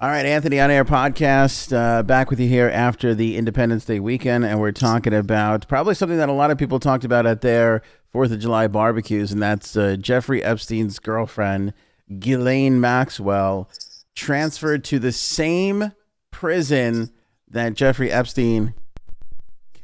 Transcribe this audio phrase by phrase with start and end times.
[0.00, 4.00] All right, Anthony on Air podcast, uh, back with you here after the Independence Day
[4.00, 7.42] weekend, and we're talking about probably something that a lot of people talked about at
[7.42, 11.74] their Fourth of July barbecues, and that's uh, Jeffrey Epstein's girlfriend,
[12.18, 13.68] Ghislaine Maxwell,
[14.14, 15.92] transferred to the same
[16.30, 17.10] prison
[17.48, 18.72] that Jeffrey Epstein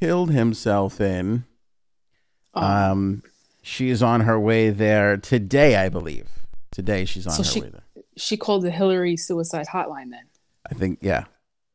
[0.00, 1.44] killed himself in.
[2.54, 3.22] Um,
[3.62, 6.30] she is on her way there today, I believe.
[6.72, 7.82] Today, she's on So her she- way there.
[8.16, 10.24] She called the Hillary suicide hotline then.
[10.70, 11.24] I think, yeah,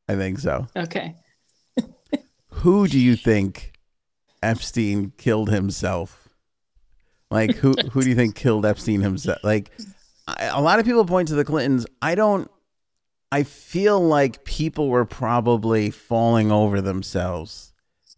[0.07, 0.67] I think so.
[0.75, 1.15] Okay.
[2.51, 3.73] who do you think
[4.43, 6.29] Epstein killed himself?
[7.29, 9.39] Like who who do you think killed Epstein himself?
[9.43, 9.71] Like
[10.27, 11.87] I, a lot of people point to the Clintons.
[12.01, 12.51] I don't
[13.31, 17.71] I feel like people were probably falling over themselves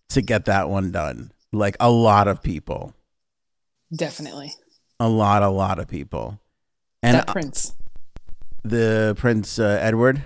[0.10, 1.32] to get that one done.
[1.52, 2.96] Like a lot of people.
[3.96, 4.52] Definitely.
[5.00, 6.40] A lot a lot of people.
[7.04, 7.76] And that prince.
[8.64, 10.24] The Prince uh, Edward,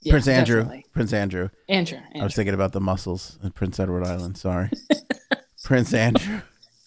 [0.00, 0.86] Yeah, Prince Andrew, definitely.
[0.92, 1.48] Prince Andrew.
[1.68, 1.98] Andrew.
[2.18, 4.36] I was thinking about the mussels in Prince Edward Island.
[4.36, 4.70] Sorry.
[5.64, 6.40] Prince Andrew.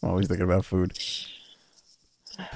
[0.04, 0.98] I'm always thinking about food.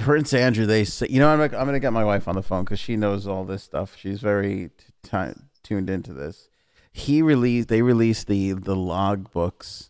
[0.02, 2.44] Prince Andrew, they say, you know, I'm, I'm going to get my wife on the
[2.44, 3.96] phone because she knows all this stuff.
[3.98, 6.50] She's very t- ti- tuned into this.
[6.92, 9.90] He released, they released the, the log books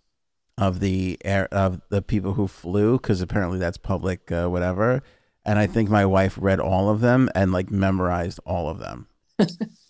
[0.60, 5.02] of the air, of the people who flew because apparently that's public, uh, whatever.
[5.46, 9.08] And I think my wife read all of them and like memorized all of them.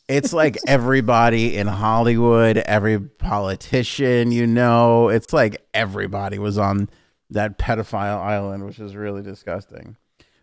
[0.08, 5.10] It's like everybody in Hollywood, every politician you know.
[5.10, 6.90] It's like everybody was on
[7.30, 9.98] that pedophile island, which is really disgusting.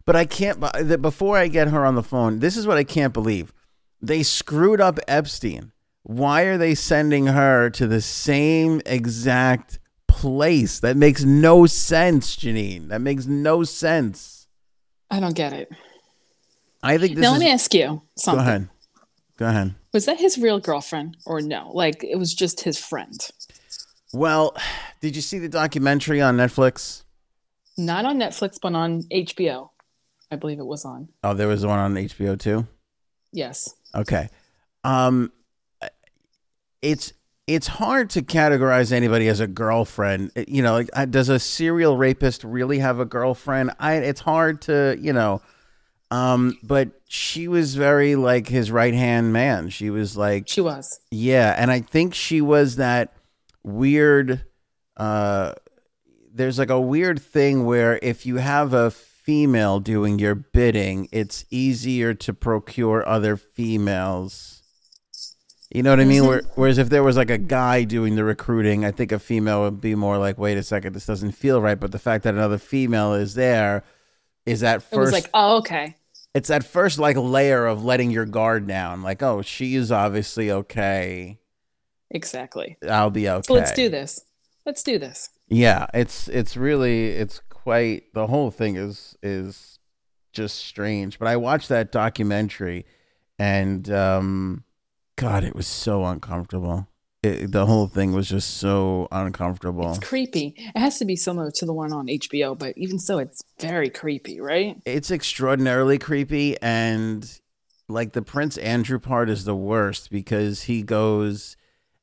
[0.04, 0.60] But I can't.
[0.60, 3.52] the- Before I get her on the phone, this is what I can't believe.
[4.00, 5.72] They screwed up Epstein.
[6.04, 10.78] Why are they sending her to the same exact place?
[10.78, 12.86] That makes no sense, Janine.
[12.90, 14.35] That makes no sense.
[15.10, 15.70] I don't get it.
[16.82, 17.38] I think this now is.
[17.38, 18.44] let me ask you something.
[18.44, 18.68] go ahead.
[19.36, 19.74] Go ahead.
[19.92, 21.70] Was that his real girlfriend or no?
[21.72, 23.18] Like it was just his friend.
[24.12, 24.56] Well,
[25.00, 27.02] did you see the documentary on Netflix?
[27.76, 29.70] Not on Netflix, but on HBO.
[30.30, 31.08] I believe it was on.
[31.22, 32.66] Oh, there was one on HBO too.
[33.32, 33.74] Yes.
[33.94, 34.28] Okay.
[34.84, 35.32] Um
[36.82, 37.12] it's
[37.46, 40.32] it's hard to categorize anybody as a girlfriend.
[40.48, 43.72] You know, like uh, does a serial rapist really have a girlfriend?
[43.78, 45.42] I it's hard to, you know,
[46.10, 49.68] um but she was very like his right-hand man.
[49.70, 51.00] She was like She was.
[51.10, 53.14] yeah, and I think she was that
[53.62, 54.44] weird
[54.96, 55.52] uh
[56.32, 61.44] there's like a weird thing where if you have a female doing your bidding, it's
[61.50, 64.55] easier to procure other females.
[65.76, 66.26] You know what I mean?
[66.26, 69.60] Where, whereas if there was like a guy doing the recruiting, I think a female
[69.60, 72.32] would be more like, "Wait a second, this doesn't feel right." But the fact that
[72.32, 73.84] another female is there
[74.46, 75.94] is that It was first like, oh, okay.
[76.34, 79.02] it's that first like layer of letting your guard down.
[79.02, 81.40] Like, oh, she is obviously okay.
[82.10, 82.78] Exactly.
[82.88, 83.46] I'll be okay.
[83.46, 84.24] So let's do this.
[84.64, 85.28] Let's do this.
[85.46, 89.78] Yeah, it's it's really it's quite the whole thing is is
[90.32, 91.18] just strange.
[91.18, 92.86] But I watched that documentary,
[93.38, 94.64] and um,
[95.16, 96.88] God, it was so uncomfortable.
[97.22, 99.90] It, the whole thing was just so uncomfortable.
[99.90, 100.54] It's creepy.
[100.56, 103.88] It has to be similar to the one on HBO, but even so, it's very
[103.90, 104.76] creepy, right?
[104.84, 107.40] it's extraordinarily creepy and
[107.88, 111.56] like the prince andrew part is the worst because he goes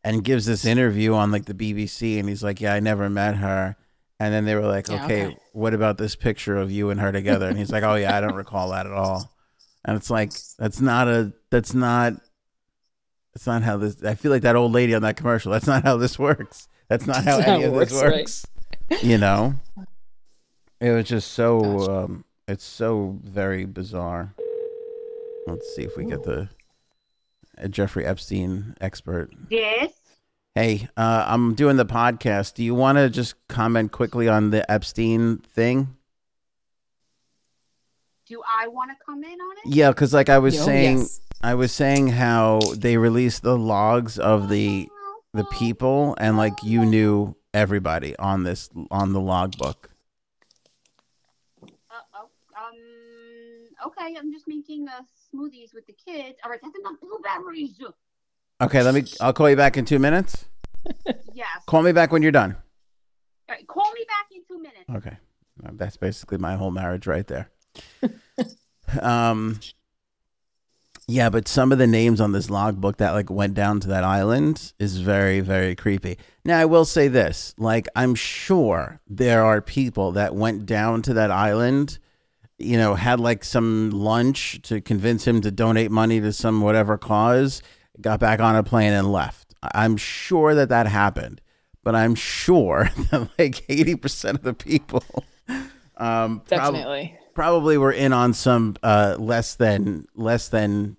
[0.03, 3.35] and gives this interview on like the bbc and he's like yeah i never met
[3.35, 3.75] her
[4.17, 5.37] and then they were like Yeah, okay, okay.
[5.51, 8.21] what about this picture of you and her together and he's like oh yeah i
[8.21, 9.29] don't recall that at all
[9.83, 12.13] and it's like that's not a that's not
[13.33, 15.83] that's not how this i feel like that old lady on that commercial that's not
[15.83, 18.11] how this works that's not how That's any it of this works, right.
[18.91, 19.55] works you know
[20.79, 21.61] it was just so
[21.91, 24.33] um it's so very bizarre
[25.47, 26.47] let's see if we get the
[27.57, 29.91] a jeffrey epstein expert Yes.
[30.55, 34.69] hey uh i'm doing the podcast do you want to just comment quickly on the
[34.71, 35.95] epstein thing
[38.27, 39.75] Do I want to come in on it?
[39.75, 41.19] yeah because like i was Oh, saying yes.
[41.43, 44.87] I was saying how they released the logs of the
[45.33, 49.89] the people and like you knew everybody on this on the logbook
[51.61, 52.77] Uh, oh, um.
[53.87, 55.01] Okay, I'm just making uh,
[55.35, 56.37] smoothies with the kids.
[56.43, 57.77] All right, that's enough blueberries.
[58.61, 60.45] okay let me i'll call you back in two minutes
[61.33, 61.47] Yes.
[61.67, 62.55] call me back when you're done
[63.49, 64.89] right, call me back in two minutes.
[64.95, 65.17] Okay.
[65.73, 67.49] That's basically my whole marriage right there.
[69.01, 69.59] um
[71.07, 74.03] yeah, but some of the names on this logbook that like went down to that
[74.03, 76.17] island is very very creepy.
[76.45, 81.13] Now, I will say this, like I'm sure there are people that went down to
[81.13, 81.99] that island
[82.59, 86.97] you know, had like some lunch to convince him to donate money to some whatever
[86.97, 87.61] cause,
[87.99, 89.53] got back on a plane and left.
[89.73, 91.41] I'm sure that that happened,
[91.83, 95.03] but I'm sure that like 80% of the people
[95.97, 97.17] um, prob- Definitely.
[97.33, 100.97] Probably were in on some uh, less than less than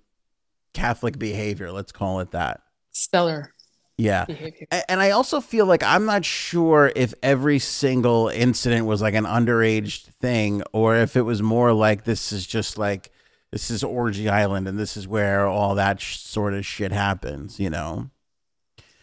[0.73, 1.71] Catholic behavior.
[1.73, 2.61] Let's call it that.
[2.91, 3.53] Stellar
[3.97, 4.25] Yeah.
[4.25, 4.67] behavior.
[4.89, 9.25] And I also feel like I'm not sure if every single incident was like an
[9.25, 13.11] underage thing or if it was more like this is just like
[13.51, 17.61] this is Orgy Island and this is where all that sh- sort of shit happens,
[17.61, 18.11] you know?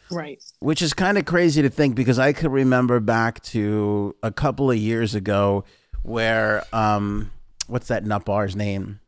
[0.10, 0.44] Right.
[0.60, 4.70] Which is kind of crazy to think because I could remember back to a couple
[4.70, 5.64] of years ago
[6.04, 7.32] where um
[7.68, 9.00] what's that nut bar's name?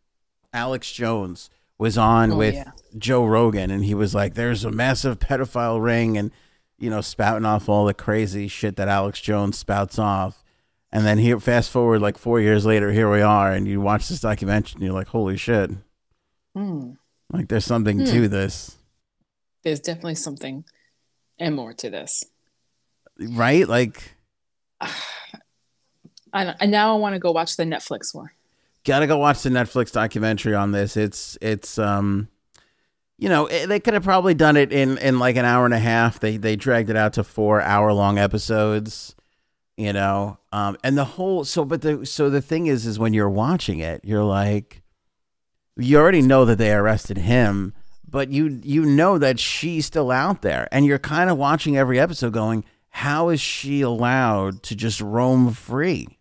[0.54, 2.72] Alex Jones was on Oh, with yeah.
[2.98, 6.32] Joe Rogan and he was like there's a massive pedophile ring and
[6.78, 10.44] you know spouting off all the crazy shit that Alex Jones spouts off.
[10.92, 14.08] And then here fast forward like 4 years later here we are and you watch
[14.08, 15.72] this documentary and you're like holy shit.
[16.56, 16.92] Hmm.
[17.32, 18.78] Like there's something to this.
[19.64, 20.66] There's definitely something
[21.40, 22.24] and more to this.
[23.20, 23.68] Right?
[23.68, 24.14] Like
[26.34, 28.30] I, I now I want to go watch the Netflix one.
[28.84, 30.98] gotta go watch the Netflix documentary on this.
[30.98, 32.28] It's it's um,
[33.18, 35.74] you know, it, they could have probably done it in in like an hour and
[35.74, 36.20] a half.
[36.20, 39.16] They they dragged it out to four hour long episodes.
[39.78, 43.14] You know, um, and the whole so but the so the thing is is when
[43.14, 44.84] you're watching it, you're like,
[45.78, 47.74] you already know that they arrested him,
[48.08, 52.00] but you you know that she's still out there, and you're kind of watching every
[52.00, 56.20] episode, going, how is she allowed to just roam free?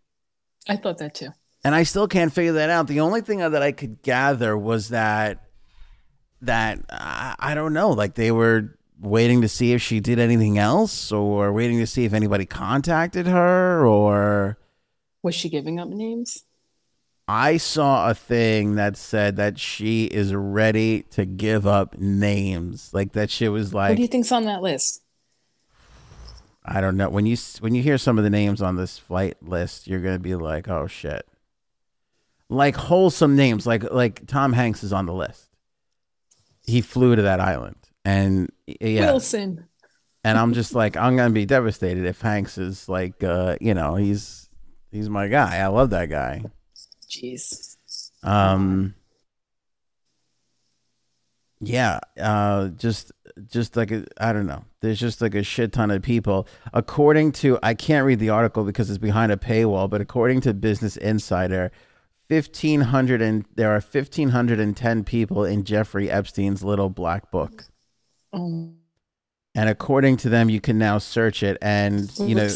[0.69, 1.29] I thought that too.
[1.65, 2.87] and I still can't figure that out.
[2.87, 5.45] The only thing that I could gather was that
[6.41, 10.59] that I, I don't know, like they were waiting to see if she did anything
[10.59, 14.59] else, or waiting to see if anybody contacted her, or
[15.23, 16.45] Was she giving up names?
[17.29, 23.13] I saw a thing that said that she is ready to give up names, like
[23.13, 23.91] that shit was like.
[23.91, 25.01] what do you think's on that list?
[26.65, 29.37] I don't know when you when you hear some of the names on this flight
[29.43, 31.27] list, you're gonna be like, oh shit,
[32.49, 35.49] like wholesome names, like like Tom Hanks is on the list.
[36.65, 39.67] He flew to that island, and yeah, Wilson.
[40.23, 43.97] and I'm just like, I'm gonna be devastated if Hanks is like, uh, you know,
[43.97, 44.49] he's
[44.93, 45.59] he's my guy.
[45.59, 46.45] I love that guy.
[47.09, 47.77] Jeez.
[48.23, 48.95] Um,
[51.63, 53.13] yeah, uh, just
[53.47, 54.65] just like I don't know.
[54.81, 56.49] There's just like a shit ton of people.
[56.73, 60.55] According to I can't read the article because it's behind a paywall, but according to
[60.55, 61.71] Business Insider,
[62.29, 67.31] fifteen hundred and there are fifteen hundred and ten people in Jeffrey Epstein's little black
[67.31, 67.65] book.
[69.55, 72.49] And according to them, you can now search it, and you know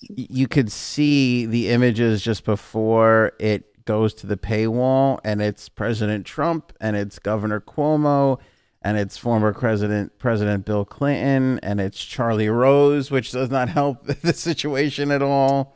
[0.00, 6.26] you could see the images just before it goes to the paywall and it's president
[6.26, 8.38] trump and it's governor cuomo
[8.82, 14.04] and it's former president president bill clinton and it's charlie rose which does not help
[14.20, 15.74] the situation at all.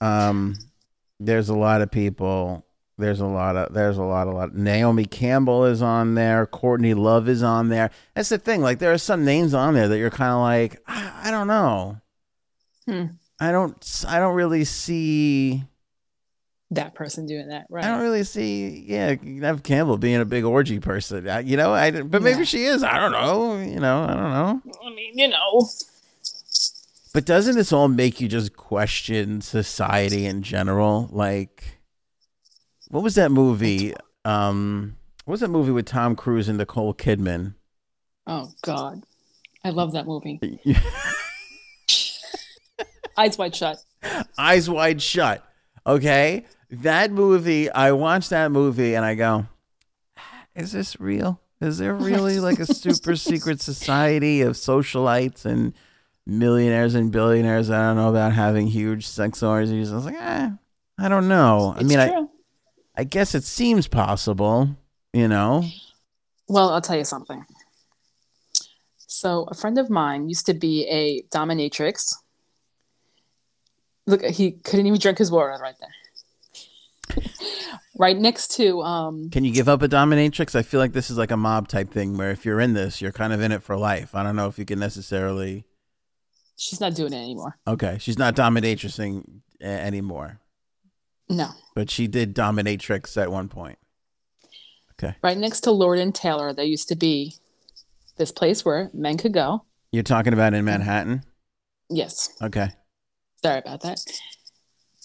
[0.00, 0.54] Um
[1.20, 2.64] there's a lot of people
[2.96, 4.54] there's a lot of there's a lot a lot.
[4.54, 6.46] Naomi campbell is on there.
[6.46, 7.90] Courtney love is on there.
[8.14, 10.80] That's the thing like there are some names on there that you're kind of like
[10.86, 12.00] I, I don't know.
[12.86, 13.04] Hmm.
[13.38, 15.64] I don't I don't really see
[16.70, 17.84] that person doing that, right?
[17.84, 21.28] I don't really see yeah Neve Campbell being a big orgy person.
[21.28, 22.44] I, you know, I but maybe Yeah.
[22.44, 22.82] she is.
[22.82, 23.58] I don't know.
[23.60, 24.62] You know, I don't know.
[24.84, 25.68] I mean, you know.
[27.12, 31.08] But doesn't this all make you just question society in general?
[31.12, 31.78] Like
[32.88, 33.94] what was that movie?
[34.24, 34.96] Um
[35.26, 37.54] what was that movie with Tom Cruise and Nicole Kidman?
[38.26, 39.04] Oh God,
[39.62, 40.40] I love that movie.
[43.16, 43.78] Eyes wide shut.
[44.36, 45.44] Eyes Wide Shut.
[45.86, 46.44] Okay?
[46.70, 49.46] That movie, I watched that movie and I go,
[50.54, 51.40] is this real?
[51.60, 55.74] Is there really like a super secret society of socialites and
[56.26, 57.70] millionaires and billionaires?
[57.70, 59.92] I don't know about having huge sex orgies.
[59.92, 60.50] I was like, eh,
[60.98, 61.74] I don't know.
[61.76, 62.14] I It's mean, I.
[62.96, 64.76] I guess it seems possible,
[65.12, 65.64] you know?
[66.48, 67.44] Well, I'll tell you something.
[69.06, 72.14] So, a friend of mine used to be a dominatrix.
[74.06, 77.24] Look, he couldn't even drink his water right there.
[77.98, 80.54] right next to, um, Can you give up a dominatrix?
[80.54, 83.00] I feel like this is like a mob type thing where if you're in this,
[83.00, 84.14] you're kind of in it for life.
[84.14, 85.64] I don't know if you can necessarily.
[86.56, 87.56] she's not doing it anymore.
[87.66, 90.40] Okay, she's not dominatrixing a- anymore.
[91.28, 91.48] No.
[91.74, 93.78] but she did dominatrix at one point.
[94.92, 95.16] Okay.
[95.22, 97.34] Right next to Lord and Taylor, there used to be
[98.16, 99.64] this place where men could go.
[99.90, 101.22] You're talking about in Manhattan?
[101.88, 102.28] Yes.
[102.42, 102.68] Okay.
[103.44, 104.00] Sorry about that.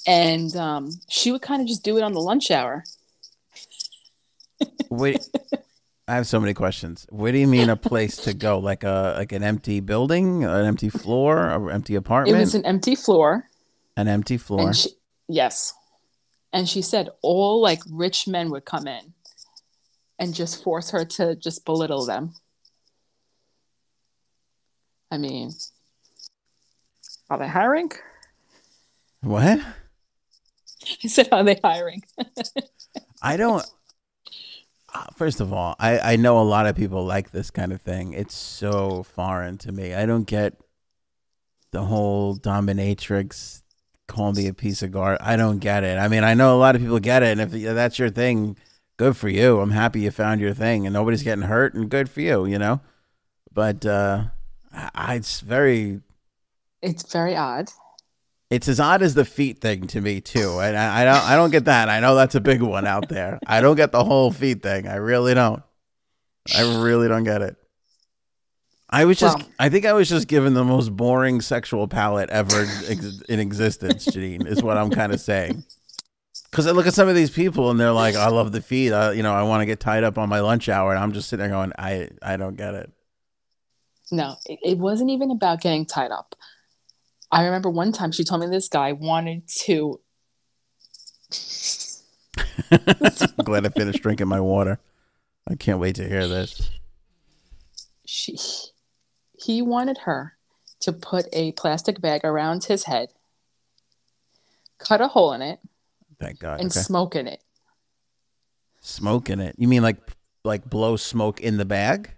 [0.07, 2.85] and um, she would kind of just do it on the lunch hour.
[4.89, 5.27] Wait,
[6.07, 7.05] I have so many questions.
[7.09, 8.59] What do you mean a place to go?
[8.59, 12.37] Like a like an empty building, an empty floor, an empty apartment?
[12.37, 13.49] It was an empty floor,
[13.97, 14.67] an empty floor.
[14.67, 14.91] and she,
[15.27, 15.73] yes,
[16.53, 19.15] and she said all like rich men would come in
[20.17, 22.35] and just force her to just belittle them.
[25.11, 25.51] I mean,
[27.29, 27.91] are they hiring?
[29.21, 29.59] What?
[31.03, 32.03] I said, are they hiring?
[33.21, 33.65] I don't.
[34.93, 37.81] uh, First of all, I, I know a lot of people like this kind of
[37.81, 38.13] thing.
[38.13, 39.93] It's so foreign to me.
[39.93, 40.59] I don't get
[41.71, 43.61] the whole dominatrix
[44.07, 45.21] call me a piece of garbage.
[45.25, 45.97] I don't get it.
[45.99, 48.57] I mean, I know a lot of people get it, and if that's your thing,
[48.97, 49.59] good for you.
[49.59, 52.45] I'm happy you found your thing, and nobody's getting hurt, and good for you.
[52.45, 52.81] You know,
[53.53, 54.25] but uh,
[54.73, 56.01] I, it's very
[56.81, 57.69] It's very odd.
[58.49, 61.35] It's as odd as the feet thing to me too, and I, I don't I
[61.35, 61.89] don't get that.
[61.89, 63.39] I know that's a big one out there.
[63.45, 64.87] I don't get the whole feet thing.
[64.87, 65.61] I really don't.
[66.55, 67.55] I really don't get it.
[68.89, 72.31] I was just Well- I think I was just given the most boring sexual palette
[72.31, 75.63] ever ex- in existence, Janine, is what I'm kind of saying.
[76.49, 78.91] Because I look at some of these people and they're like, "I love the feet.
[78.91, 81.11] Uh, you know, I want to get tied up on my lunch hour," and I'm
[81.13, 82.91] just sitting there going, "I I don't get it."
[84.11, 86.33] No, it, it wasn't even about getting tied up.
[87.31, 89.99] I remember one time she told me this guy wanted to.
[92.71, 92.79] I'm
[93.43, 94.79] glad I finished drinking my water.
[95.47, 96.69] I can't wait to hear this.
[98.05, 98.37] She,
[99.37, 100.37] he wanted her
[100.81, 103.09] to put a plastic bag around his head,
[104.79, 105.59] cut a hole in it,
[106.19, 106.59] Thank God.
[106.59, 106.79] and okay.
[106.79, 107.43] smoke in it.
[108.81, 109.55] Smoke in it.
[109.57, 109.97] You mean like
[110.43, 112.11] like blow smoke in the bag?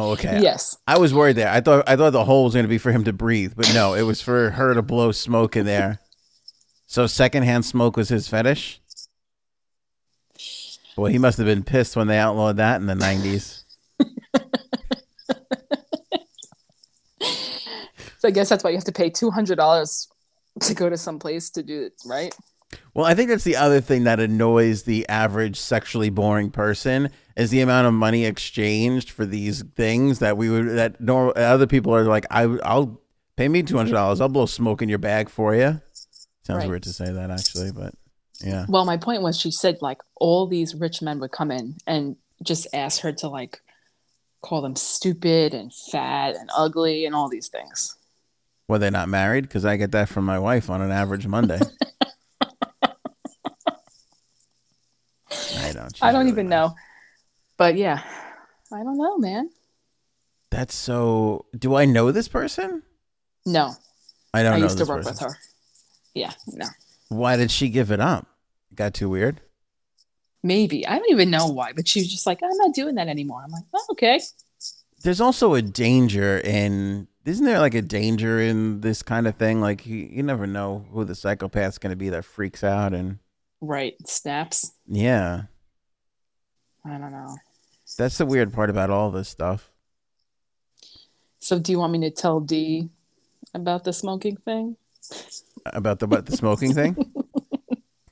[0.00, 0.38] Oh, okay.
[0.40, 1.48] Yes, I was worried there.
[1.48, 3.68] I thought I thought the hole was going to be for him to breathe, but
[3.74, 5.98] no, it was for her to blow smoke in there.
[6.86, 8.80] So secondhand smoke was his fetish.
[10.94, 13.64] Boy, he must have been pissed when they outlawed that in the nineties.
[18.18, 20.06] so I guess that's why you have to pay two hundred dollars
[20.60, 22.32] to go to some place to do it, right?
[22.94, 27.50] Well, I think that's the other thing that annoys the average sexually boring person is
[27.50, 31.94] the amount of money exchanged for these things that we would that normal other people
[31.94, 33.00] are like, I I'll
[33.36, 34.20] pay me two hundred dollars.
[34.20, 35.80] I'll blow smoke in your bag for you.
[36.42, 36.68] Sounds Right.
[36.68, 37.94] weird to say that actually, but
[38.44, 38.66] yeah.
[38.68, 42.16] Well, my point was she said like all these rich men would come in and
[42.42, 43.60] just ask her to like
[44.42, 47.96] call them stupid and fat and ugly and all these things.
[48.66, 49.44] Were they not married?
[49.44, 51.58] Because I get that from my wife on an average Monday.
[55.60, 55.98] I don't.
[56.02, 56.70] I don't really even nice.
[56.70, 56.74] know.
[57.58, 58.02] But yeah,
[58.72, 59.50] I don't know, man.
[60.50, 61.44] That's so.
[61.58, 62.82] Do I know this person?
[63.44, 63.74] No,
[64.32, 65.12] I don't I used to work person.
[65.12, 65.38] with her.
[66.14, 66.66] Yeah, no.
[67.08, 68.26] Why did she give it up?
[68.74, 69.40] Got too weird.
[70.42, 70.86] Maybe.
[70.86, 73.42] I don't even know why, but she was just like, I'm not doing that anymore.
[73.44, 74.20] I'm like, oh, okay.
[75.02, 77.08] There's also a danger in.
[77.24, 79.60] Isn't there like a danger in this kind of thing?
[79.60, 83.18] Like you, you never know who the psychopath's going to be that freaks out, and
[83.60, 83.94] Right.
[84.06, 84.72] Snaps.
[84.86, 85.42] yeah,
[86.86, 87.36] I don't know.
[87.98, 89.70] That's the weird part about all this stuff.
[91.40, 92.88] So do you want me to tell Dee
[93.54, 94.76] about the smoking thing?
[95.66, 96.96] About the about the smoking thing.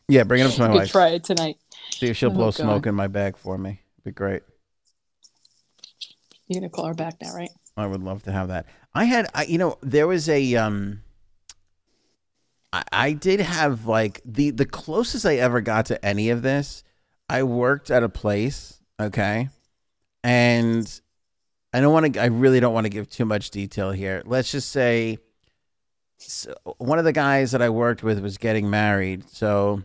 [0.09, 0.93] Yeah, bring it up to my could wife.
[0.93, 1.57] try it tonight.
[1.91, 2.55] See if she'll Oh, blow God.
[2.55, 3.81] smoke in my bag for me.
[4.05, 4.43] Be great.
[6.47, 7.51] You're gonna call her back now, right?
[7.77, 8.67] I would love to have that.
[8.95, 11.03] I had, I, you know, there was a, um,
[12.73, 16.85] I, I did have like the the closest I ever got to any of this.
[17.29, 19.49] I worked at a place, okay,
[20.27, 21.01] and
[21.73, 22.21] I don't want to.
[22.21, 24.23] I really don't want to give too much detail here.
[24.27, 25.19] Let's just say,
[26.19, 29.85] so one of the guys that I worked with was getting married, so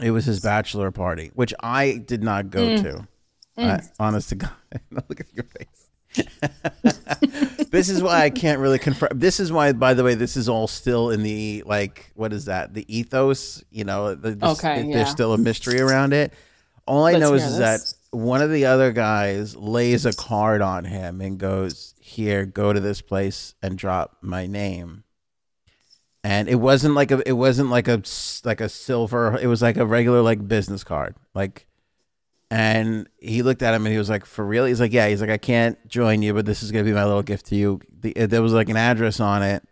[0.00, 2.82] it was his bachelor party, which I did not go Mm.
[2.82, 3.08] to.
[3.56, 4.50] I, honest to God,
[4.90, 5.80] look at your face.
[7.70, 9.10] this is why I can't really confirm.
[9.14, 12.44] This is why, by the way, this is all still in the like, what is
[12.44, 12.74] that?
[12.74, 14.14] The ethos, you know.
[14.14, 15.04] The, the- Okay, there's yeah.
[15.04, 16.32] still a mystery around it.
[16.86, 17.80] All I Let's know is, is that
[18.14, 22.80] one of the other guys lays a card on him and goes, "Here, go to
[22.80, 25.04] this place and drop my name."
[26.22, 28.02] And it wasn't like a, it wasn't like a
[28.44, 29.38] like a silver.
[29.40, 31.66] It was like a regular like business card, like.
[32.50, 35.20] And he looked at him and he was like, "For real?" He's like, "Yeah." He's
[35.20, 37.80] like, "I can't join you, but this is gonna be my little gift to you."
[38.00, 39.66] The, uh, there was like an address on it,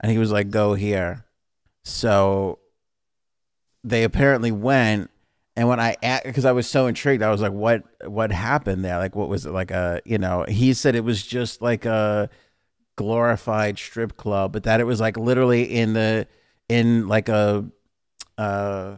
[0.00, 1.24] and he was like, "Go here."
[1.84, 2.58] So
[3.84, 5.10] they apparently went,
[5.56, 7.82] and when I because I was so intrigued, I was like, "What?
[8.08, 8.98] What happened there?
[8.98, 12.30] Like, what was it like a you know?" He said it was just like a
[12.96, 16.26] glorified strip club, but that it was like literally in the
[16.68, 17.66] in like a
[18.38, 18.96] uh,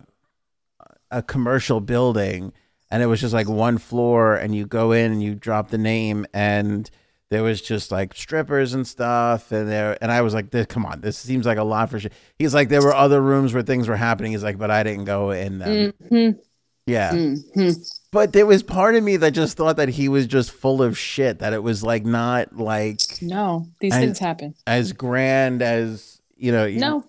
[1.11, 2.52] a commercial building,
[2.90, 5.78] and it was just like one floor, and you go in and you drop the
[5.78, 6.90] name, and
[7.32, 10.84] there was just like strippers and stuff, and there, and I was like, "This, come
[10.86, 12.06] on, this seems like a lot for." Sh-.
[12.38, 14.32] He's like, there were other rooms where things were happening.
[14.32, 15.92] He's like, but I didn't go in them.
[16.10, 16.38] Mhm,
[16.86, 17.76] Yeah, mhm.
[18.10, 20.98] but there was part of me that just thought that he was just full of
[20.98, 21.38] shit.
[21.38, 24.54] That it was like not like No, these And- things happen.
[24.66, 26.66] as grand as you know.
[26.68, 27.04] No,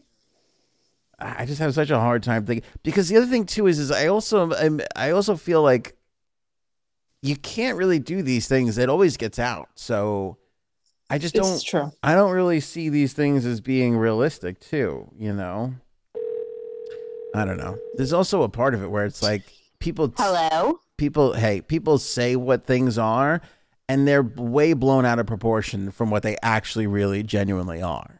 [1.19, 3.91] I just have such a hard time thinking because the other thing too is is
[3.91, 5.95] I also I'm, I also feel like
[7.23, 8.77] you can't really do these things.
[8.77, 9.69] It always gets out.
[9.75, 10.37] So
[11.09, 11.91] I just this don't is true.
[12.03, 15.73] I don't really see these things as being realistic too, you know.
[17.33, 17.77] I don't know.
[17.95, 19.41] There's also a part of it where it's like
[19.79, 20.79] people Hello.
[20.97, 23.41] people hey, people say what things are
[23.87, 28.19] and they're way blown out of proportion from what they actually really genuinely are.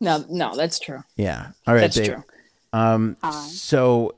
[0.00, 1.02] No, no, that's true.
[1.16, 1.48] Yeah.
[1.66, 2.06] All right, That's Dave.
[2.06, 2.24] true.
[2.72, 3.30] Um, Hi.
[3.48, 4.14] so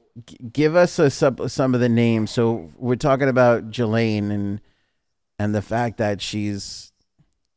[0.52, 2.30] give us a sub, some of the names.
[2.30, 4.60] So we're talking about Ghislaine and
[5.38, 6.92] and the fact that she's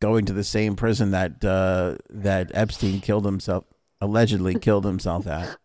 [0.01, 3.65] going to the same prison that uh, that Epstein killed himself,
[4.01, 5.57] allegedly killed himself at.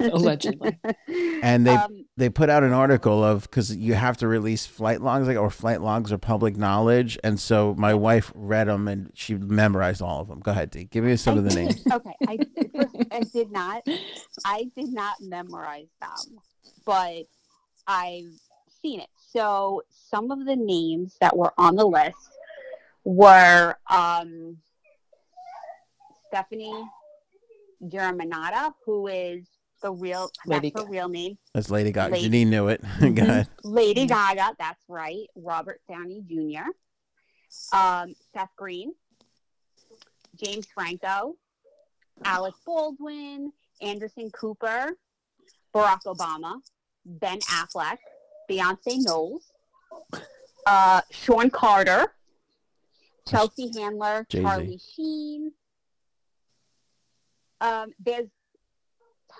[0.12, 0.78] Allegedly.
[1.42, 5.00] And they Um, they put out an article of because you have to release flight
[5.00, 7.18] logs, like or flight logs are public knowledge.
[7.22, 10.40] And so my wife read them and she memorized all of them.
[10.40, 10.84] Go ahead, Dee.
[10.84, 11.82] Give me some of the names.
[11.92, 12.38] okay, I,
[13.10, 13.82] I did not.
[14.44, 16.38] I did not memorize them,
[16.84, 17.24] but
[17.86, 18.32] I've
[18.82, 19.08] seen it.
[19.16, 22.16] So some of the names that were on the list
[23.04, 24.58] were um,
[26.28, 26.84] Stefani
[27.84, 29.46] Germanotta, who is
[29.80, 31.38] the real Lady that's her real name.
[31.54, 32.14] That's Lady Gaga.
[32.14, 32.28] Lady.
[32.44, 32.80] Janine knew it.
[33.00, 33.48] Go ahead.
[33.64, 35.26] Lady Gaga, that's right.
[35.34, 36.70] Robert Downey Jr.,
[37.76, 38.92] um, Seth Green,
[40.36, 41.36] James Franco,
[42.24, 44.96] Alec Baldwin, Anderson Cooper,
[45.74, 46.60] Barack Obama,
[47.04, 47.98] Ben Affleck,
[48.50, 49.52] Beyonce Knowles,
[50.66, 52.12] uh, Shawn Carter,
[53.28, 54.44] Chelsea Handler, Jay-Z.
[54.44, 55.52] Charlie Sheen.
[57.60, 58.28] Um, there's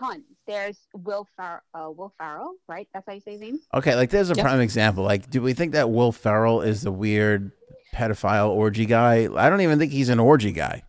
[0.00, 0.24] tons.
[0.46, 2.88] There's Will Far- uh, Will Farrell, right?
[2.92, 3.60] That's how you say his name.
[3.74, 4.44] Okay, like there's a Yep.
[4.44, 5.04] prime example.
[5.04, 7.52] Like, do we think that Will Ferrell is the weird
[7.94, 9.28] pedophile orgy guy?
[9.36, 10.82] I don't even think he's an orgy guy.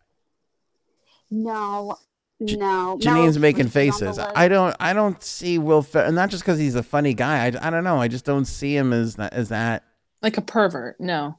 [1.30, 1.98] No,
[2.44, 2.98] J- no.
[3.00, 4.32] Janine's Meryl making Streep's on the faces.
[4.36, 4.76] I don't.
[4.80, 7.46] I don't see Will Ferrell, not just because he's a funny guy.
[7.46, 7.98] I, I don't know.
[8.02, 9.34] I just don't see him as that.
[9.34, 9.84] As that.
[10.22, 11.00] Like a pervert.
[11.00, 11.38] No,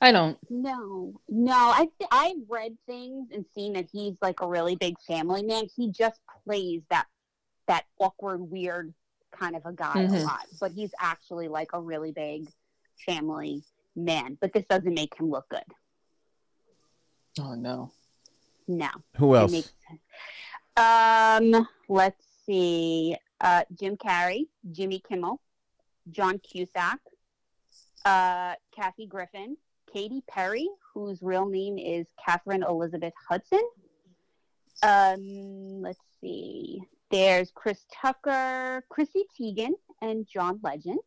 [0.00, 0.38] I don't.
[0.50, 1.54] No, no.
[1.54, 5.64] I I've read things and seen that he's like a really big family man.
[5.74, 7.06] He just plays that
[7.66, 8.92] that awkward, weird
[9.32, 10.24] kind of a guy a Mhm.
[10.24, 12.48] lot, but he's actually like a really big
[13.06, 13.62] family
[13.94, 14.36] man.
[14.40, 15.64] But this doesn't make him look good.
[17.40, 17.92] Oh no.
[18.68, 18.88] No.
[19.16, 19.52] Who else?
[19.52, 19.72] makes-
[20.76, 23.16] um, let's see.
[23.40, 25.40] Uh, Jim Carrey, Jimmy Kimmel,
[26.10, 26.98] John Cusack,
[28.04, 29.56] uh, Kathy Griffin,
[29.92, 33.62] Katy Perry, whose real name is Katheryn Elizabeth Hudson.
[34.82, 36.80] Um, let's see.
[37.10, 39.72] There's Chris Tucker, Chrissy Teigen,
[40.02, 40.98] and John Legend.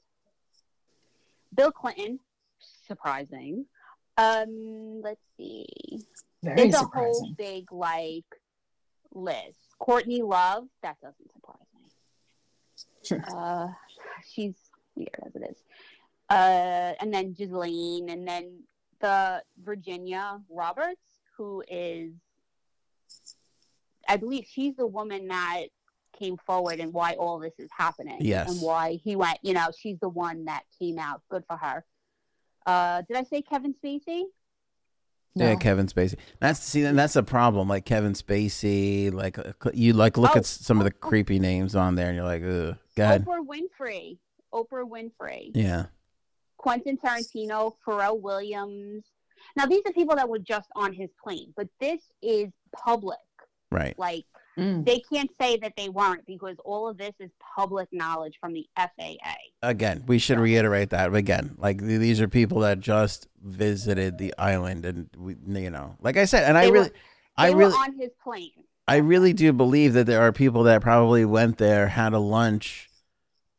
[1.53, 2.19] Bill Clinton,
[2.87, 3.65] surprising.
[4.17, 5.65] Um, let's see
[6.43, 8.25] Very there's a whole big like
[9.13, 9.59] list.
[9.79, 11.89] Courtney Love, that doesn't surprise me.
[13.03, 13.23] Sure.
[13.33, 13.67] Uh,
[14.29, 14.55] she's
[14.95, 15.57] weird as it is.
[16.29, 18.63] Uh, and then Ghislaine, and then
[19.01, 21.01] the Virginia Roberts,
[21.37, 22.11] who is,
[24.07, 25.67] I believe she's the woman that
[26.17, 28.17] came forward and why all this is happening.
[28.19, 28.51] Yes.
[28.51, 31.21] And why he went, you know, she's the one that came out.
[31.29, 31.85] Good for her.
[32.65, 34.23] Uh, did I say Kevin Spacey?
[35.35, 36.15] Yeah, Kevin Spacey.
[36.39, 37.69] That's see, that's a problem.
[37.69, 39.13] Like Kevin Spacey.
[39.13, 41.07] Like uh, you like look Oh, at some of the oh, oh.
[41.07, 42.77] creepy names on there, and you're like, ugh.
[42.95, 43.25] Go ahead.
[43.25, 44.17] Oprah Winfrey.
[44.53, 45.51] Oprah Winfrey.
[45.53, 45.85] Yeah.
[46.59, 49.03] Quentin Tarantino, Pharrell Williams.
[49.55, 53.17] Now these are people that were just on his plane, but this is public.
[53.71, 53.97] Right.
[53.97, 54.25] Like
[54.57, 54.83] Mm.
[54.85, 58.65] they can't say that they weren't because all of this is public knowledge from the
[58.75, 59.35] FAA.
[59.63, 61.55] Again, we should reiterate that again.
[61.57, 66.17] Like th- these are people that just visited the island, and we, you know, like
[66.17, 66.91] I said, and I They were- really,
[67.37, 68.51] I really, were on his plane.
[68.85, 72.88] I really do believe that there are people that probably went there, had a lunch,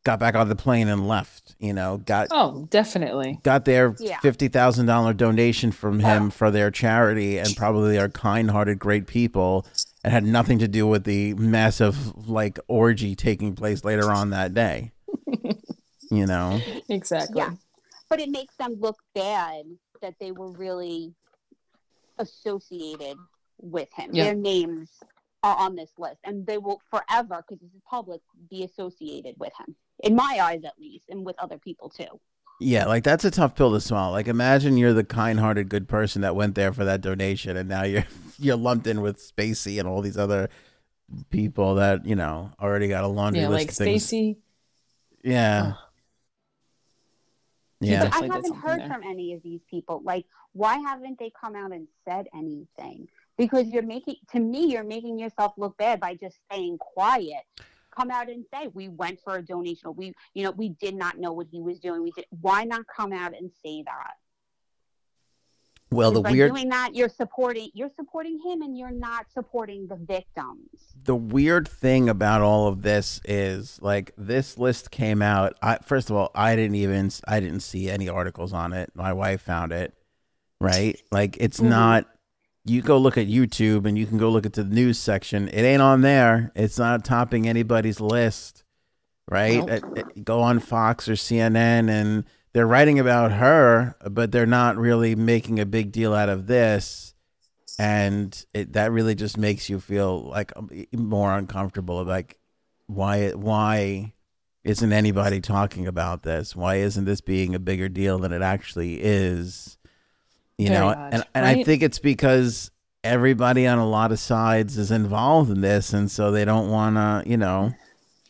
[0.05, 1.55] got back on the plane, and left.
[1.59, 3.39] You know, got Oh, definitely.
[3.43, 4.19] got their Yeah.
[4.21, 9.07] fifty thousand dollar donation from him for their charity, and probably are kind hearted, great
[9.07, 9.67] people,
[10.03, 14.55] and had nothing to do with the massive like orgy taking place later on that
[14.55, 14.93] day.
[16.11, 17.39] you know, Exactly.
[17.39, 17.51] Yeah.
[18.09, 19.65] But it makes them look bad
[20.03, 21.15] that they were really
[22.19, 23.17] associated
[23.61, 24.11] with him.
[24.13, 24.25] Yeah.
[24.25, 24.89] Their names
[25.43, 29.53] are on this list, and they will forever, because this is public, be associated with
[29.59, 29.75] him.
[30.03, 32.21] In my eyes, at least, and with other people too.
[32.61, 34.13] Yeah, like that's a tough pill to swallow.
[34.13, 37.85] Like imagine you're the kind-hearted good person that went there for that donation and now
[37.85, 38.05] you're
[38.39, 40.49] you're lumped in with Spacey and all these other
[41.31, 44.07] people that, you know, already got a laundry Yeah, list like of things.
[44.07, 44.37] Spacey.
[45.25, 45.63] Yeah.
[45.67, 45.75] Ugh.
[47.81, 48.11] Yeah.
[48.13, 48.89] I haven't heard there.
[48.89, 50.03] from any of these people.
[50.05, 53.09] Like, why haven't they come out and said anything?
[53.39, 57.43] Because you're making, to me, you're making yourself look bad by just staying quiet.
[57.96, 59.87] Come out and say we went for a donation.
[59.88, 62.03] Or we, you know, we did not know what he was doing.
[62.03, 62.24] We did.
[62.40, 64.14] Why not come out and say that?
[65.92, 69.88] Well, the By weird doing that, you're supporting, you're supporting him, and you're not supporting
[69.88, 70.68] the victims.
[71.03, 76.11] the weird thing about all of this is like this list came out I first
[76.11, 78.90] of all I didn't even I didn't see any articles on it.
[78.94, 79.94] My wife found it.
[80.61, 81.00] Right?
[81.11, 81.70] Like it's Mhm.
[81.70, 82.07] not
[82.64, 85.49] you go look at YouTube and you can go look at the news section.
[85.49, 86.53] It ain't on there.
[86.55, 88.64] It's not topping anybody's list.
[89.29, 89.59] Right?
[89.64, 89.70] Nope.
[89.70, 89.85] It-
[90.16, 95.14] it- go on Fox or CNN and they're writing about her, but they're not really
[95.14, 97.14] making a big deal out of this
[97.79, 102.38] and it, that really just makes you feel like um, more uncomfortable like
[102.88, 104.12] why why
[104.64, 109.01] isn't anybody talking about this why isn't this being a bigger deal than it actually
[109.01, 109.79] is
[110.61, 112.70] you Very know odd, and, and i think it's because
[113.03, 116.96] everybody on a lot of sides is involved in this and so they don't want
[116.96, 117.73] to you know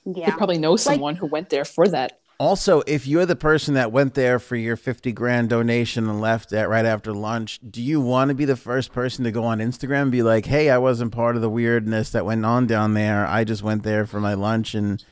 [0.04, 0.36] yeah They Yeah.
[0.36, 2.18] probably know someone who went there for that.
[2.38, 6.54] Also, if you're the person that went there for your 50 grand donation and left
[6.54, 9.58] at right after lunch, do you want to be the first person to go on
[9.58, 12.94] Instagram and be like, hey, I wasn't part of the weirdness that went on down
[12.94, 13.26] there.
[13.26, 15.04] I just went there for my lunch and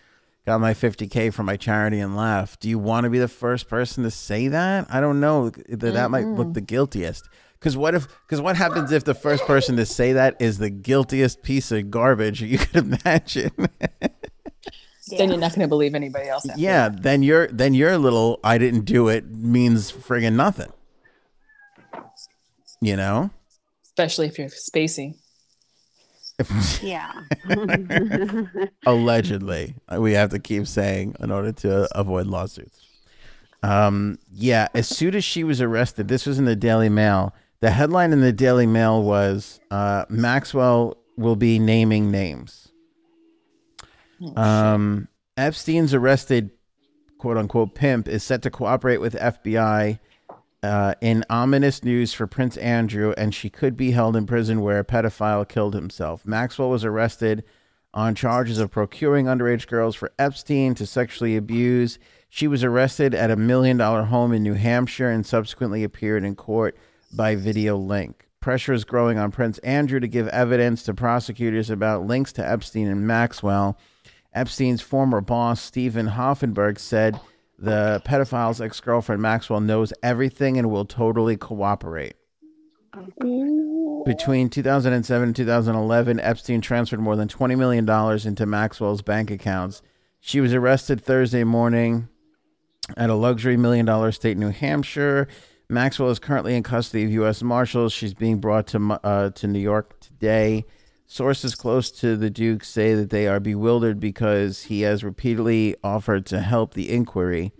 [0.48, 2.60] got my 50K for my charity and left.
[2.60, 4.86] Do you want to be the first person to say that?
[4.88, 5.50] I don't know.
[5.50, 7.28] That, that might look the guiltiest.
[7.58, 8.08] Because what if?
[8.22, 11.90] Because what happens if the first person to say that is the guiltiest piece of
[11.90, 13.52] garbage you could imagine?
[15.16, 16.46] Then you're not going to believe anybody else.
[16.58, 17.02] yeah, that.
[17.02, 20.70] then your then your little I didn't do it means friggin' nothing.
[22.82, 23.30] You know?
[23.82, 25.14] Especially if you're Spacey.
[26.82, 27.12] Yeah.
[28.86, 29.74] Allegedly.
[29.96, 32.84] We have to keep saying in order to avoid lawsuits.
[33.62, 37.34] Um yeah, as soon as she was arrested, this was in the Daily Mail.
[37.60, 42.68] The headline in the Daily Mail was uh Maxwell will be naming names.
[44.36, 46.50] Um, Epstein's arrested,
[47.18, 49.98] quote unquote, pimp is set to cooperate with FBI
[50.62, 54.78] uh, in ominous news for Prince Andrew, and she could be held in prison where
[54.78, 56.26] a pedophile killed himself.
[56.26, 57.44] Maxwell was arrested
[57.94, 61.98] on charges of procuring underage girls for Epstein to sexually abuse.
[62.28, 66.34] She was arrested at a million dollar home in New Hampshire and subsequently appeared in
[66.34, 66.76] court
[67.12, 68.26] by video link.
[68.40, 72.88] Pressure is growing on Prince Andrew to give evidence to prosecutors about links to Epstein
[72.88, 73.78] and Maxwell.
[74.34, 77.18] Epstein's former boss, Steven Hoffenberg, said
[77.58, 82.14] the pedophile's ex girlfriend, Maxwell, knows everything and will totally cooperate.
[84.04, 87.88] Between 2007 and 2011, Epstein transferred more than $20 million
[88.26, 89.82] into Maxwell's bank accounts.
[90.20, 92.08] She was arrested Thursday morning
[92.96, 95.28] at a luxury million dollar state in New Hampshire.
[95.68, 97.42] Maxwell is currently in custody of U.S.
[97.42, 97.92] Marshals.
[97.92, 100.64] She's being brought to uh, to New York today.
[101.10, 106.26] Sources close to the Duke say that they are bewildered because he has repeatedly offered
[106.26, 107.50] to help the inquiry.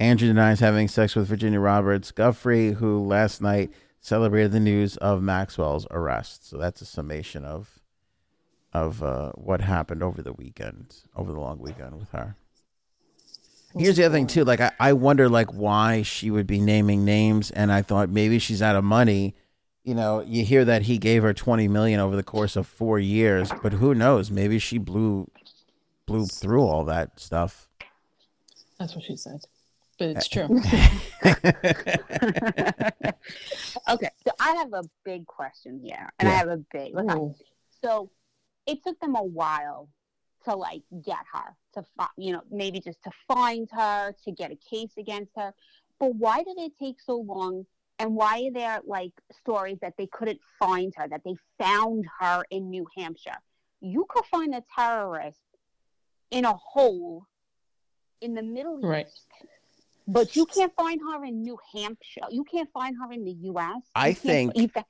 [0.00, 5.22] Andrew denies having sex with Virginia Roberts Giuffre, who last night celebrated the news of
[5.22, 6.48] Maxwell's arrest.
[6.48, 7.78] So that's a summation of
[8.72, 12.34] of uh, what happened over the weekend, over the long weekend with her.
[13.76, 14.44] Here's the other thing too.
[14.44, 18.40] Like I, I wonder like why she would be naming names, and I thought maybe
[18.40, 19.36] she's out of money.
[19.88, 22.98] You know, you hear that he gave her twenty million over the course of four
[22.98, 24.30] years, but who knows?
[24.30, 25.30] Maybe she blew
[26.04, 27.70] blew through all that stuff.
[28.78, 29.40] That's what she said.
[29.98, 30.46] But it's eh.
[30.46, 30.54] true.
[33.88, 36.94] okay, so I have a big question here, and I have a big.
[36.94, 37.34] look, Ooh.
[37.82, 38.10] So
[38.66, 39.88] it took them a while
[40.44, 44.52] to like get her to find, you know, maybe just to find her to get
[44.52, 45.54] a case against her.
[45.98, 47.64] But why did it take so long?
[47.98, 52.44] And why are there like stories that they couldn't find her, that they found her
[52.50, 53.38] in New Hampshire?
[53.80, 55.38] You could find a terrorist
[56.30, 57.24] in a hole
[58.20, 58.86] in the Middle East.
[58.86, 59.06] Right.
[60.06, 62.22] But you can't find her in New Hampshire.
[62.30, 63.82] You can't find her in the U.S.
[63.94, 64.84] I You think- you fa-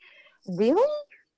[0.47, 0.83] really?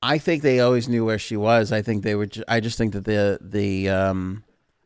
[0.03, 1.73] I think they always knew where she was.
[1.73, 2.27] I think they were.
[2.27, 4.45] Ju- I just think that the the um,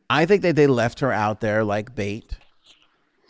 [0.09, 2.37] I think that they left her out there like bait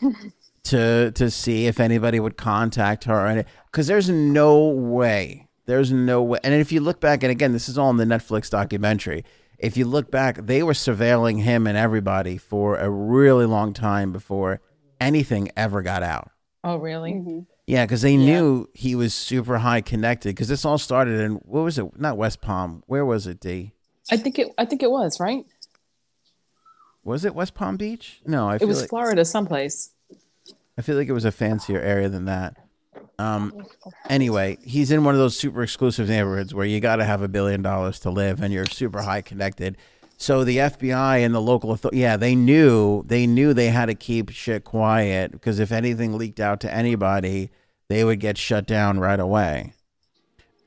[0.66, 6.22] to to see if anybody would contact her, and because there's no way There's no
[6.22, 6.38] way.
[6.44, 9.24] And if you look back, and again, this is all in the Netflix documentary.
[9.58, 14.12] If you look back, they were surveilling him and everybody for a really long time
[14.12, 14.60] before
[15.00, 16.30] anything ever got out.
[16.62, 17.12] Oh, really?
[17.14, 18.26] hmm Yeah, because they Yeah.
[18.40, 20.30] knew he was super high connected.
[20.36, 21.98] Because this all started in what was it?
[21.98, 22.82] Not West Palm.
[22.86, 23.40] Where was it?
[23.40, 23.72] D.
[24.12, 24.48] I think it.
[24.56, 25.44] I think it was right.
[27.02, 28.20] Was it West Palm Beach?
[28.24, 29.90] No, I It feel was like Florida, someplace.
[30.78, 32.56] I feel like it was a fancier area than that.
[33.18, 33.64] Um,
[34.10, 37.28] anyway, he's in one of those super exclusive neighborhoods where you got to have a
[37.28, 39.76] billion dollars to live, and you're super high connected.
[40.18, 43.94] So the FBI and the local authority, yeah, they knew they knew they had to
[43.94, 47.50] keep shit quiet because if anything leaked out to anybody,
[47.88, 49.72] they would get shut down right away.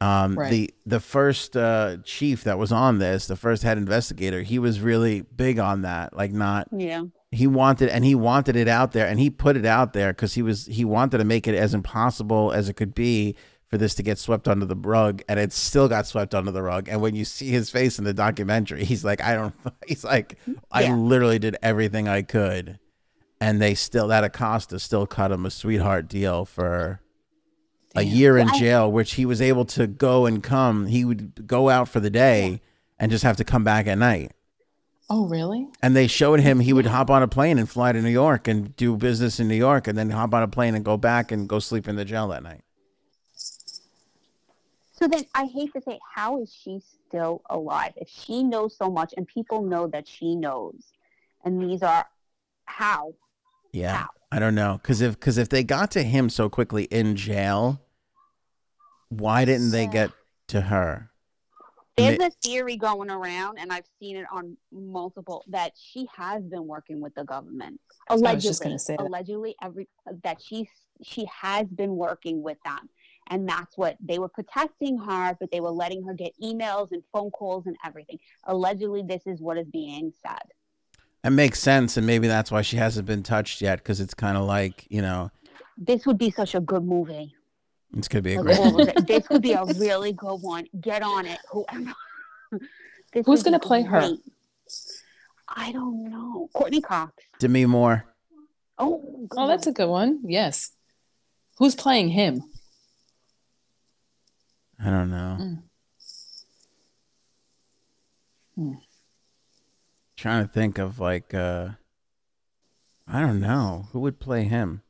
[0.02, 0.50] Um, Right.
[0.50, 4.80] The the first uh, chief that was on this, the first head investigator, he was
[4.80, 7.06] really big on that, like not Yeah.
[7.32, 10.34] He wanted and he wanted it out there and he put it out there because
[10.34, 13.36] he was he wanted to make it as impossible as it could be
[13.68, 16.64] for this to get swept under the rug and it still got swept under the
[16.64, 16.90] rug.
[16.90, 19.54] And when you see his face in the documentary he's like i don't
[19.88, 20.38] he's like
[20.72, 22.80] i literally did everything i could
[23.40, 27.00] and they still that acosta still cut him a sweetheart deal for
[27.96, 31.70] a year in jail which he was able to go and come he would go
[31.70, 32.62] out for the day
[33.00, 34.32] and just have to come back at night
[35.12, 35.68] Oh, really?
[35.82, 38.48] and they showed him he would hop on a plane and fly to New York
[38.48, 41.32] and do business in New York and then hop on a plane and go back
[41.32, 42.62] and go sleep in the jail that night.
[44.92, 47.94] So then I hate to say, how is she still alive?
[47.96, 50.76] If she knows so much and people know that she knows,
[51.44, 52.06] and these are
[52.66, 53.14] how?
[53.72, 53.96] Yeah.
[53.96, 54.10] How?
[54.32, 57.82] I don't know cuz if cuz if they got to him so quickly in jail,
[59.08, 59.92] why didn't they Yeah.
[59.92, 60.12] get
[60.50, 61.10] to her?
[62.00, 66.68] There's a theory going around, and I've seen it on multiple that she has been
[66.68, 67.80] working with the government.
[68.10, 69.04] was Allegedly, say that.
[69.06, 69.88] allegedly, every
[70.24, 70.70] that she
[71.02, 72.90] she has been working with them,
[73.30, 77.04] and that's what they were protecting her, but they were letting her get emails and
[77.14, 78.20] phone calls and everything.
[78.46, 80.42] Allegedly, this is what is being said.
[81.24, 84.38] It makes sense and maybe that's why she hasn't been touched yet cuz it's kind
[84.38, 85.32] of like, you know,
[85.78, 87.36] This would be such a good movie.
[87.98, 90.68] It's going to be a Like, great all this could be a really good one.
[90.80, 91.94] Get on it, whoever.
[93.12, 94.12] This Who's gonna play her?
[95.48, 96.48] I don't know.
[96.54, 97.12] Courteney Cox.
[97.40, 98.06] Demi Moore.
[98.78, 100.20] Oh, Oh, that's a good one.
[100.24, 100.72] Yes.
[101.58, 102.44] Who's playing him?
[104.80, 105.38] I don't know.
[105.40, 105.64] Mm.
[108.56, 108.74] Hmm.
[110.16, 111.70] Trying to think of like uh
[113.08, 114.84] I don't know who would play him.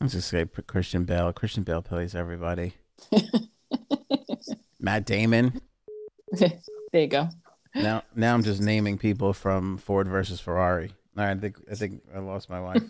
[0.00, 1.32] Let's just say Christian Bale.
[1.32, 2.74] Christian Bale plays everybody.
[4.80, 5.60] Matt Damon.
[6.32, 6.52] there
[6.94, 7.28] you go.
[7.74, 10.92] Now, now I'm just naming people from Ford versus Ferrari.
[11.18, 12.82] All right, I think I think I lost my wife.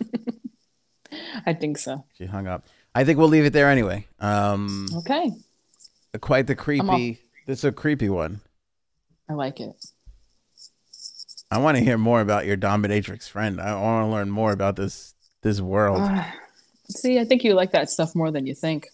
[1.46, 2.04] I think so.
[2.16, 2.64] she hung up.
[2.94, 4.06] I think we'll leave it there anyway.
[4.20, 5.30] Um, Okay.
[6.20, 7.18] quite the creepy.
[7.46, 8.40] This is a creepy one.
[9.28, 9.72] I like it.
[11.50, 13.60] I want to hear more about your dominatrix friend.
[13.60, 16.00] I want to learn more about this this world.
[16.90, 18.88] See, I think you like that stuff more than you think.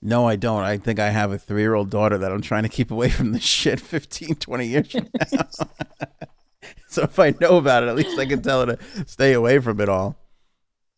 [0.00, 0.62] No, I don't.
[0.62, 3.08] I think I have a three year old daughter that I'm trying to keep away
[3.08, 5.48] from this shit 15, 20 years from now.
[6.88, 9.58] so if I know about it, at least I can tell her to stay away
[9.60, 10.16] from it all.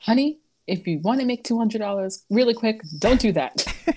[0.00, 3.64] Honey, if you want to make $200 really quick, don't do that.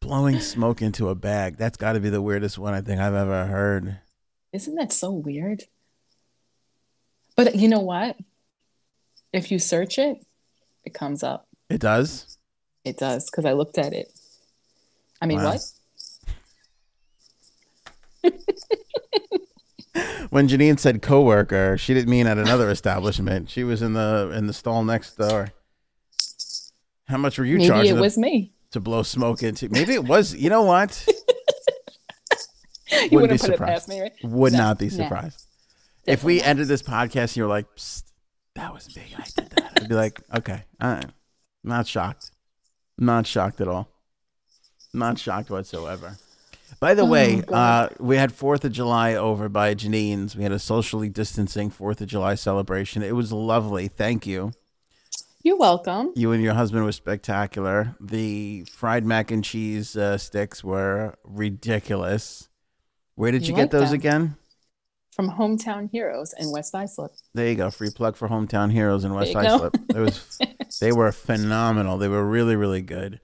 [0.00, 1.56] Blowing smoke into a bag.
[1.56, 4.00] That's got to be the weirdest one I think I've ever heard.
[4.52, 5.64] Isn't that so weird?
[7.36, 8.16] But you know what?
[9.32, 10.24] If you search it,
[10.84, 11.46] it comes up.
[11.68, 12.36] It does?
[12.84, 14.10] It does because I looked at it.
[15.22, 15.56] I mean, Wow.
[18.22, 18.32] what?
[20.30, 23.50] When Janine said coworker, she didn't mean at another establishment.
[23.50, 25.48] She was in the in the stall next door.
[27.08, 28.52] How much were you Maybe charging it to- was me.
[28.70, 29.68] to blow smoke into?
[29.68, 30.32] Maybe it was.
[30.34, 31.06] You know what?
[32.92, 33.72] You Wouldn't be wouldn't put it surprised.
[33.72, 34.12] past me, right?
[34.24, 34.90] Would No, not be no.
[34.90, 35.46] surprised.
[36.06, 37.66] If we ended this podcast and you were like,
[38.60, 39.04] that was big.
[39.16, 39.72] I did that.
[39.82, 40.62] I'd be like, okay.
[40.80, 41.12] I'm
[41.64, 42.30] not shocked.
[42.98, 43.88] Not shocked at all.
[44.92, 46.16] Not shocked whatsoever.
[46.78, 50.36] By the Oh, way, uh, we had 4th of July over by Janine's.
[50.36, 53.02] We had a socially distancing 4th of July celebration.
[53.02, 53.88] It was lovely.
[53.88, 54.52] Thank you.
[55.42, 56.12] You're welcome.
[56.16, 57.96] You and your husband were spectacular.
[57.98, 62.48] The fried mac and cheese uh, sticks were ridiculous.
[63.14, 63.94] Where did you, You get like those them.
[63.94, 64.36] again?
[65.12, 67.12] From Hometown Heroes in West Islip.
[67.34, 67.70] There you go.
[67.70, 69.54] Free plug for Hometown Heroes in West There you go.
[69.56, 69.76] Islip.
[69.90, 70.38] It was
[70.80, 71.98] they were phenomenal.
[71.98, 73.20] They were really, really good.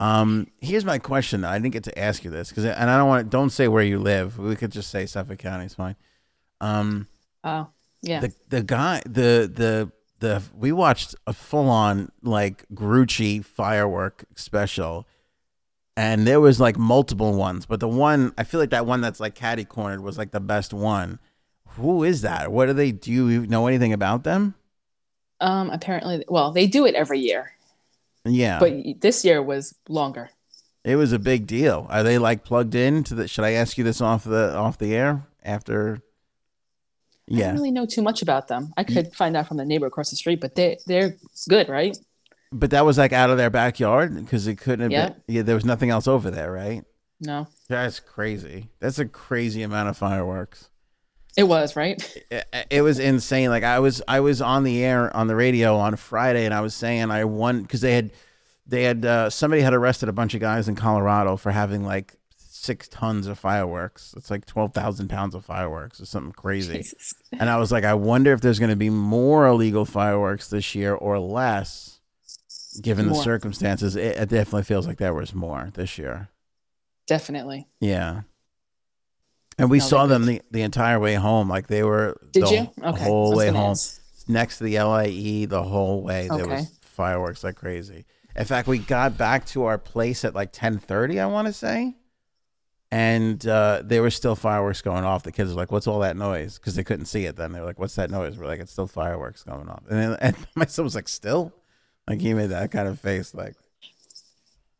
[0.00, 1.44] Um, here's my question.
[1.44, 3.30] I didn't get to ask you this because, and I don't want.
[3.30, 4.38] Don't say where you live.
[4.38, 5.64] We could just say Suffolk County.
[5.66, 5.96] It's fine.
[6.60, 7.08] Um,
[7.44, 7.68] Oh,
[8.02, 8.20] yeah.
[8.20, 15.06] the the guy, the the the we watched a full on like Grucci firework special,
[15.96, 19.20] and there was like multiple ones, but the one I feel like that one that's
[19.20, 21.18] like caddy cornered was like the best one.
[21.70, 22.52] Who is that?
[22.52, 23.28] What do they do?
[23.30, 24.54] You know anything about them?
[25.40, 27.52] Um, apparently, well, they do it every year,
[28.24, 30.30] Yeah, but this year was longer.
[30.84, 31.86] it was a big deal.
[31.90, 33.28] Are they like plugged in to the?
[33.28, 36.00] Should I ask you this off the off the air after?
[37.34, 38.72] I Yeah, don't really know too much about them.
[38.76, 41.16] I could find out from the neighbor across the street, but they they're
[41.48, 41.96] good, right?
[42.52, 45.08] But that was like out of their backyard because it couldn't have Yeah.
[45.10, 45.22] been.
[45.28, 46.84] Yeah, there was nothing else over there, right?
[47.20, 48.68] No, That's crazy.
[48.78, 50.68] That's a crazy amount of fireworks.
[51.36, 52.00] it was right.
[52.30, 53.48] It, it was insane.
[53.50, 56.60] Like I was, I was on the air on the radio on Friday, and I
[56.60, 58.10] was saying I won because they had,
[58.66, 62.16] they had uh, somebody had arrested a bunch of guys in Colorado for having like
[62.36, 64.12] six tons of fireworks.
[64.16, 66.78] It's like twelve thousand pounds of fireworks or something crazy.
[66.78, 67.14] Jesus.
[67.32, 70.74] And I was like, I wonder if there's going to be more illegal fireworks this
[70.74, 71.95] year or less,
[72.80, 73.22] given the More.
[73.22, 73.96] circumstances.
[73.96, 76.28] It, it definitely feels like there was more this year.
[77.06, 77.68] Definitely.
[77.80, 78.22] Yeah.
[79.58, 81.48] And we No, saw them the, the entire way home.
[81.48, 82.70] Like they were Did the, you?
[82.76, 83.04] the Okay.
[83.04, 83.70] whole way home.
[83.72, 84.00] ask.
[84.28, 86.28] Next to the LIE the whole way.
[86.28, 88.06] There was fireworks like crazy.
[88.34, 91.94] In fact, we got back to our place at like ten thirty, I wanna say.
[92.90, 95.22] And uh, there were still fireworks going off.
[95.22, 97.36] The kids were like, "What's all that noise?" Because they couldn't see it.
[97.36, 99.98] Then they were like, "What's that noise?" We're like, "It's still fireworks going off." And
[100.00, 101.52] then and my son was like, "Still?"
[102.08, 103.34] Like he made that kind of face.
[103.34, 103.54] Like,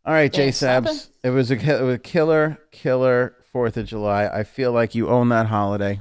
[0.04, 3.86] all right, Jay Yeah, Sabs, it was a it was a killer, killer Fourth of
[3.86, 4.26] July.
[4.28, 6.00] I feel like you own that holiday.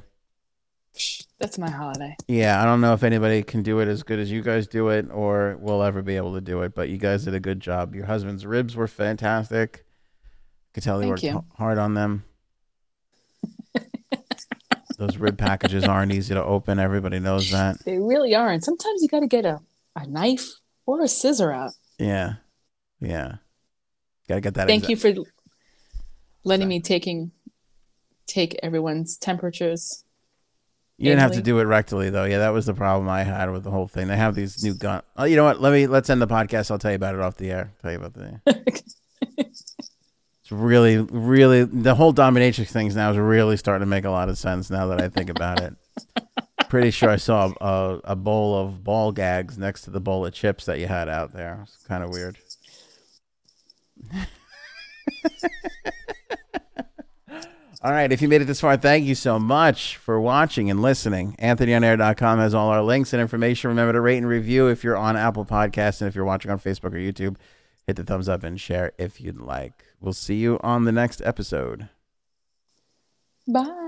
[1.40, 2.16] That's my holiday.
[2.28, 4.88] Yeah, I don't know if anybody can do it as good as you guys do
[4.90, 6.74] it, or will ever be able to do it.
[6.74, 7.94] But you guys did a good job.
[7.96, 9.84] Your husband's ribs were fantastic.
[9.84, 11.44] I could tell he Thank worked you.
[11.58, 12.24] hard on them.
[14.98, 16.80] Those rib packages aren't easy to open.
[16.80, 17.84] Everybody knows that.
[17.84, 18.64] They really aren't.
[18.64, 19.60] Sometimes you got to get a,
[19.96, 20.50] a knife
[20.86, 21.72] or a scissor out.
[21.98, 22.36] Yeah,
[23.00, 23.36] yeah.
[24.28, 24.68] Got to get that.
[24.68, 25.14] Thank exa- you for
[26.44, 27.32] letting me taking
[28.26, 30.04] take everyone's temperatures.
[30.98, 32.24] You didn't have to do it rectally though.
[32.24, 34.08] Yeah, that was the problem I had with the whole thing.
[34.08, 35.02] They have these new gun.
[35.18, 35.60] Oh, you know what?
[35.60, 36.72] Let me let's end the podcast.
[36.72, 37.74] I'll tell you about it off the air.
[37.82, 38.40] Tell you about the.
[40.46, 44.30] It's really, really the whole dominatrix things now is really starting to make a lot
[44.30, 45.74] of sense now that I think about it.
[46.76, 50.34] Pretty sure I saw a, a bowl of ball gags next to the bowl of
[50.34, 51.62] chips that you had out there.
[51.64, 52.38] It's kind of weird.
[57.82, 60.82] All right, if you made it this far, thank you so much for watching and
[60.82, 61.38] listening.
[61.40, 63.70] AnthonyOnAir.com has all our links and information.
[63.70, 66.60] Remember to rate and review if you're on Apple Podcasts and if you're watching on
[66.60, 67.38] Facebook or YouTube.
[67.88, 69.86] Hit the thumbs up and share if you'd like.
[70.02, 71.88] We'll see you on the next episode.
[73.48, 73.85] Bye.